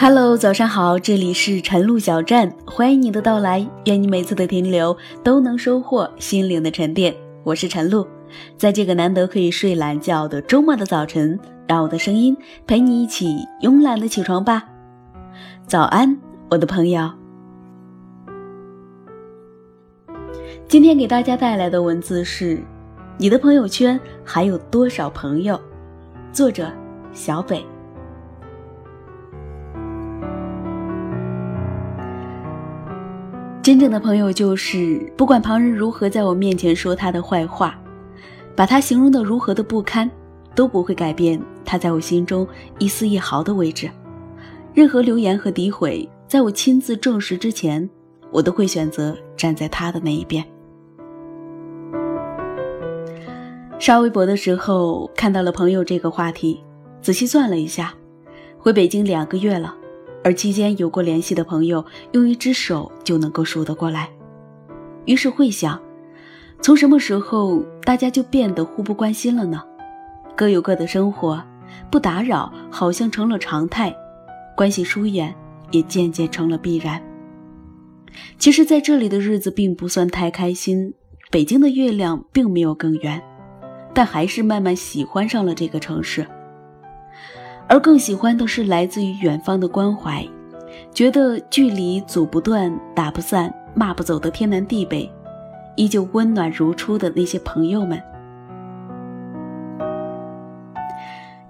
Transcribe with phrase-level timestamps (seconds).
[0.00, 7.12] Hello，早上好，这里是晨露小站，欢迎你的到来，愿你每次的停留都能收获心灵的沉淀。
[7.42, 8.06] 我是晨露，
[8.56, 14.64] 在这个难得可以睡懒觉的周末的早晨，让我的声音陪你一起慵懒的起床吧。
[15.66, 16.16] 早安，
[16.48, 17.10] 我的朋友。
[20.68, 22.62] 今天给大家带来的文字是：
[23.18, 25.60] 你的朋友圈还有多少朋友？
[26.32, 26.70] 作者
[27.12, 27.66] 小北。
[33.68, 37.78] 真正的朋友就是，不管旁人如何在我面前说他的坏话，
[38.56, 40.10] 把他形容的如何的不堪，
[40.54, 43.90] 都不会改变他在我心中一丝一毫的位置。
[44.72, 47.86] 任何流言和诋毁，在我亲自证实之前，
[48.30, 50.42] 我都会选择站在他的那一边。
[53.78, 56.64] 刷微博的时候看到了“朋友”这个话题，
[57.02, 57.92] 仔细算了一下，
[58.56, 59.74] 回北京两个月了。
[60.24, 64.10] 而期间有过联系的朋友，用一只手就能够数得过来。
[65.06, 65.80] 于是会想，
[66.60, 69.62] 从什么时候大家就变得互不关心了呢？
[70.36, 71.42] 各有各的生活，
[71.90, 73.94] 不打扰好像成了常态，
[74.56, 75.34] 关系疏远
[75.70, 77.02] 也渐渐成了必然。
[78.38, 80.94] 其实，在这里的日子并不算太开心，
[81.30, 83.22] 北京的月亮并没有更圆，
[83.94, 86.26] 但还是慢慢喜欢上了这个城市。
[87.68, 90.26] 而更喜欢的是来自于远方的关怀，
[90.94, 95.10] 觉得距离阻不断、打不散、骂不走的天南地北，
[95.76, 98.02] 依旧温暖如初的那些朋友们。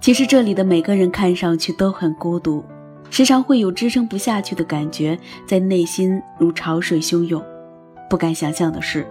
[0.00, 2.64] 其实这里的每个人看上去都很孤独，
[3.10, 5.16] 时常会有支撑不下去的感觉
[5.46, 7.40] 在内心如潮水汹涌。
[8.10, 9.06] 不敢想象的是，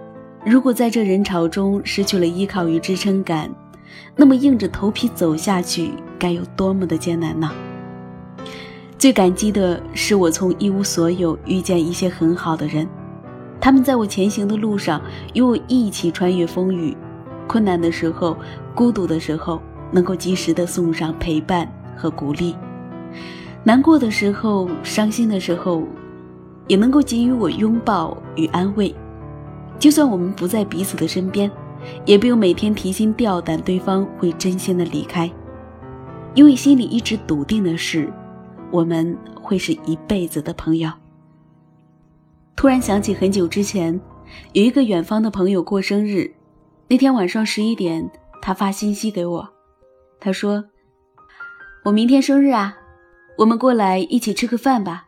[0.46, 3.50] 如果在这人潮中失去了依靠与支撑感。
[4.16, 7.52] 那么硬着头皮走下去，该有多么的艰难呢？
[8.98, 12.88] 最感激的是，我从一无所有遇见一些很好的人，
[13.60, 15.02] 他们在我前行的路上
[15.34, 16.96] 与我一起穿越风雨，
[17.48, 18.36] 困难的时候、
[18.74, 19.62] 孤独的时候，
[19.92, 22.56] 能够及时的送上陪伴和鼓励；
[23.64, 25.84] 难过的时候、伤心的时候，
[26.68, 28.94] 也能够给予我拥抱与安慰。
[29.78, 31.50] 就算我们不在彼此的身边。
[32.06, 35.32] 也不用每天提心吊胆，对方会真心的离开，
[36.38, 38.14] 因为心里一直笃定的是，
[38.70, 40.88] 我们会是一辈子的朋友。
[42.56, 44.00] 突然想起很久之前，
[44.54, 46.32] 有一个远方的朋友过生日，
[46.88, 48.08] 那天晚上十一点，
[48.40, 49.50] 他发信息给我，
[50.20, 50.64] 他说
[51.84, 52.78] ：“我明天生日啊，
[53.40, 55.08] 我们过来一起吃个饭吧。”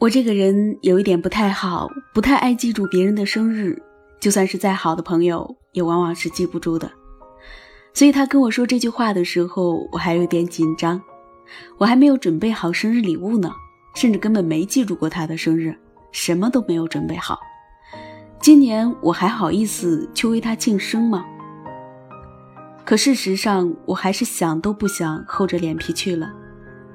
[0.00, 3.80] 我这个人有一点不太好，不太爱记住别人的生日。
[4.18, 6.90] 就算是再好的朋友，也往往是记不住的。
[7.94, 11.00] 所以他跟我说这句话的时候，我还有点紧张。
[11.76, 13.52] 我还没有准备好生日礼物呢，
[13.94, 15.74] 甚至根本没记住过他的生日，
[16.10, 17.38] 什么都没有准备好。
[18.40, 21.24] 今年我还好意思去为他庆生吗？
[22.84, 26.32] 可事实上，我还是想都不想，厚着脸皮去了。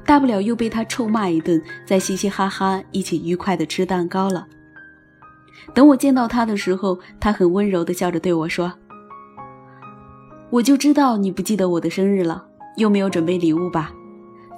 [0.06, 4.48] 大不了又被他臭骂一顿，再嘻嘻哈哈一起愉快的吃蛋糕了。
[5.74, 8.74] 等我见到他的时候，他很温柔的笑着对我说
[10.50, 12.46] ：“我就知道你不记得我的生日了，
[12.78, 13.94] 又没有准备礼物吧？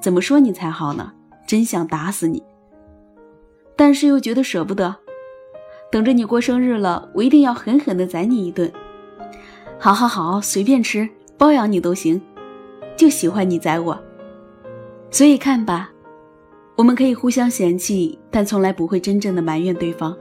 [0.02, 1.14] 怎么说你才好呢？
[1.48, 2.44] 真想打死你！
[3.76, 4.96] 但是又觉得舍不得，
[5.92, 8.72] 等着你过生日了，我一定要狠狠的宰你一顿。
[9.80, 12.22] 好好好，随便吃，包养你都行，
[12.96, 14.00] 就喜欢你宰我。
[15.10, 15.90] 所以看吧，
[16.76, 20.16] 我们可以互相嫌弃，但从来不会真正的埋怨对方。”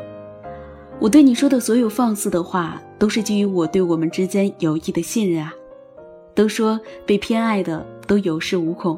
[1.00, 5.52] 我对你说的所有放肆的话，都是基于我对我们之间友谊的信任啊。
[6.38, 8.96] 都说被偏爱的都有恃无恐，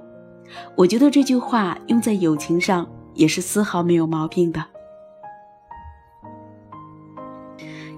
[0.77, 4.63] 我觉得这句话用在友情上也是丝毫没有毛病的。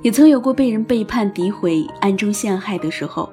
[0.01, 3.29] 也曾有过被人背叛、诋毁、暗中陷害的时候，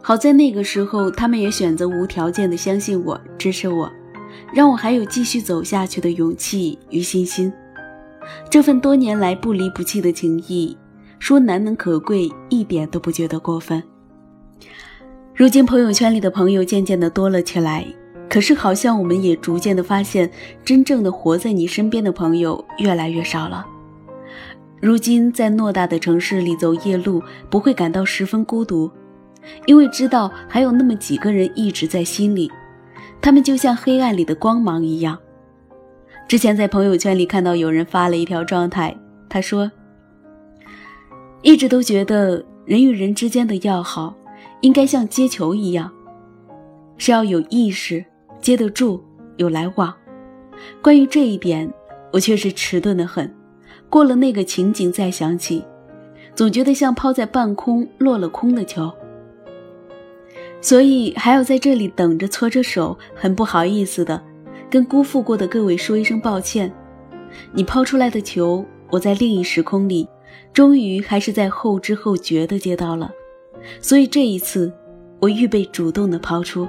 [0.00, 3.92] 好在那个时候他们也选择无条件的相信我、支持我，
[4.54, 7.52] 让我还有继续走下去的勇气与信心。
[8.48, 10.74] 这份多年来不离不弃的情谊，
[11.18, 13.82] 说难能可贵，一点都不觉得过分。
[15.36, 17.86] 如今朋友圈里的朋友渐渐的多了起来，
[18.26, 20.30] 可是好像我们也逐渐的发现，
[20.64, 23.66] 真正的活在你身边的朋友越来越少了。
[24.80, 28.90] 如今在偌大的城市里走夜路，不会感到十分孤独，
[29.66, 32.50] 因为知道还有那么几个人一直在心里，
[33.20, 35.18] 他们就像黑暗里的光芒一样。
[36.26, 38.96] 之前在朋友圈里看到有人发了一条状态，
[39.28, 39.70] 他说
[41.42, 44.16] ：“一直都觉得人与人之间的要好，
[44.60, 45.90] 应该像接球一样，
[46.96, 48.04] 是要有意识
[48.40, 49.02] 接得住，
[49.36, 49.94] 有来往。
[50.82, 51.72] 关于这一点，
[52.12, 53.32] 我却是迟钝的很。
[53.88, 55.62] 过了那个情景再想起，
[56.34, 58.90] 总觉得像抛在半空落了空的球。
[60.60, 64.20] 所以还要在这里等着搓着手，很不好意思的
[64.68, 66.72] 跟辜负过的各位说一声抱歉。
[67.52, 70.08] 你抛出来的球，我在另一时空里，
[70.52, 73.12] 终于还是在后知后觉的接到了。
[73.80, 74.72] 所以这一次，
[75.20, 76.68] 我预备主动的抛出，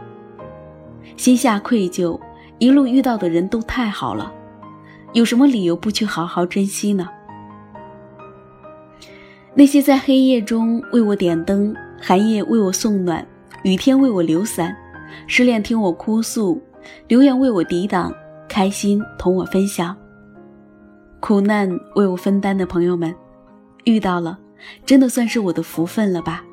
[1.15, 2.19] 心下愧疚。
[2.59, 4.33] 一路遇到的人都太好了，
[5.13, 7.07] 有什么理由不去好好珍惜呢？
[9.53, 13.23] 那些在黑夜中为我点灯、寒夜为我送暖、
[13.63, 14.75] 雨天为我留伞、
[15.27, 16.59] 失恋听我哭诉、
[17.07, 18.11] 留言为我抵挡、
[18.49, 19.95] 开心同我分享、
[21.19, 23.13] 苦难为我分担的朋友们，
[23.83, 24.39] 遇到了，
[24.83, 26.43] 真的算是我的福分了吧？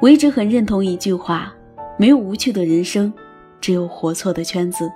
[0.00, 1.54] 我一直很认同一句话：
[1.98, 3.12] 没有无趣的人生。
[3.60, 4.92] 只有活错的圈子，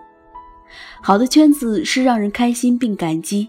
[1.03, 3.49] 好的圈子是让人开心并感激。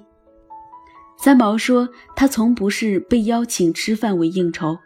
[1.18, 4.78] 三毛说，他从不是被邀请吃饭为应酬，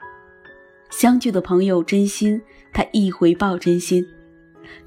[0.89, 2.41] 相聚的朋友真心，
[2.73, 4.03] 他亦回报真心。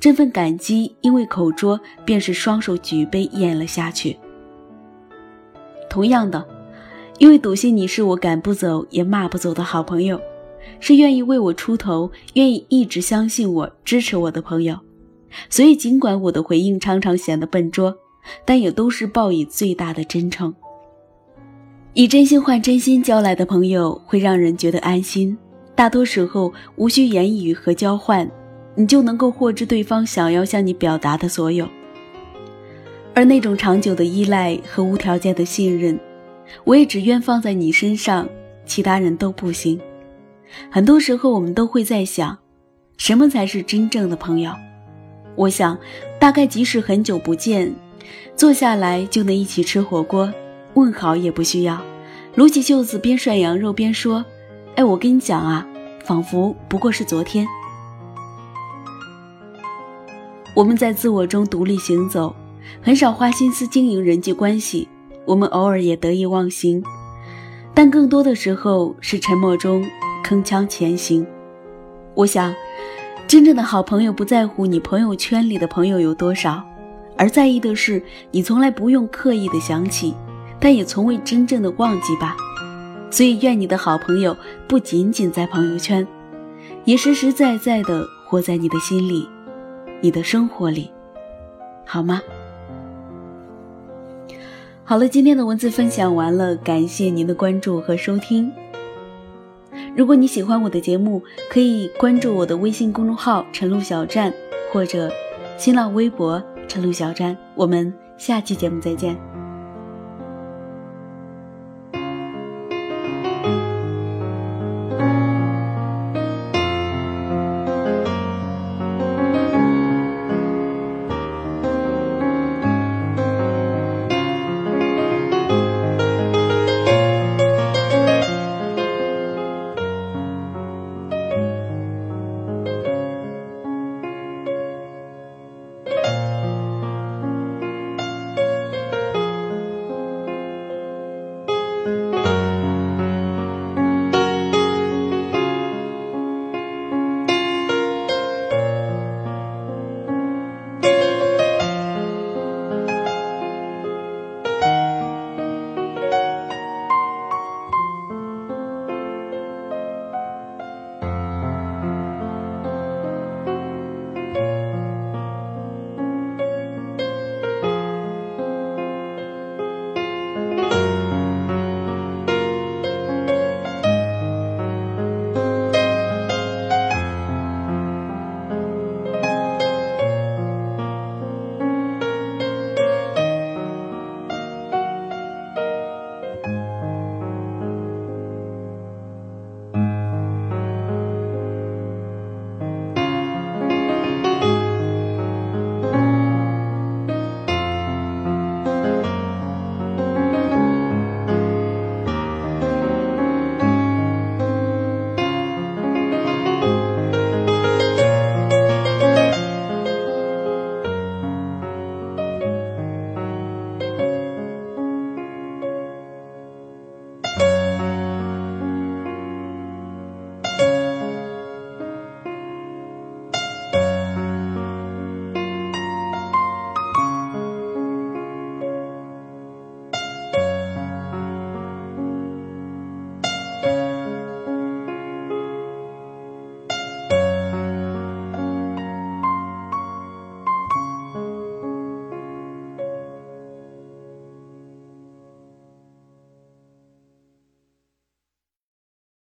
[0.00, 4.18] 这份感激，因为口拙，便是双手举杯咽了下去。
[5.88, 6.44] 同样的，
[7.18, 10.20] 因为笃信你是我赶不走也骂不走的好朋友，
[10.80, 14.78] 是愿意为我出头、愿意一直相信我、支持我的朋友。
[15.50, 17.94] 所以，尽管我的回应常常显得笨拙，
[18.44, 20.54] 但也都是报以最大的真诚。
[21.94, 25.36] 以真心换真心交来的朋友，会让人觉得安心。
[25.74, 28.30] 大多时候，无需言语和交换，
[28.74, 31.68] 你就能够获知对方想要向你表达的所有。
[33.14, 35.98] 而那种长久的依赖和无条件的信任，
[36.64, 38.28] 我也只愿放在你身上，
[38.66, 39.80] 其他人都不行。
[40.70, 42.38] 很多时候，我们都会在想，
[42.96, 44.52] 什么才是真正的朋友？
[45.34, 45.78] 我想，
[46.18, 47.74] 大概即使很久不见，
[48.34, 50.32] 坐下来就能一起吃火锅，
[50.74, 51.80] 问好也不需要，
[52.34, 54.24] 撸起袖子边涮羊肉边说
[54.76, 55.66] ：“哎，我跟你讲啊，
[56.04, 57.46] 仿佛不过是昨天。”
[60.54, 62.34] 我们在自我中独立行走，
[62.80, 64.88] 很少花心思经营人际关系。
[65.26, 66.82] 我们偶尔也得意忘形，
[67.74, 69.84] 但更多的时候是沉默中
[70.26, 71.24] 铿锵前行。
[72.14, 72.52] 我想。
[73.28, 76.62] 真正的好朋友不在乎你朋友圈里的朋友有多少，
[77.16, 78.00] 而在意的是
[78.30, 80.14] 你从来不用刻意的想起，
[80.60, 82.36] 但也从未真正的忘记吧。
[83.10, 84.36] 所以，愿你的好朋友
[84.68, 86.06] 不仅仅在朋友圈，
[86.84, 89.28] 也实实在在的活在你的心里，
[90.00, 90.92] 你的生活里，
[91.84, 92.22] 好吗？
[94.84, 98.52] 好了，今天的文字分享完了，感谢您的关注和收听。
[99.96, 104.30] 如果你喜欢我的节目，可以关注我的微信公众号“陈露小站”
[104.70, 105.10] 或者
[105.56, 107.34] 新浪微博“陈露小站”。
[107.56, 109.16] 我们下期节目再见。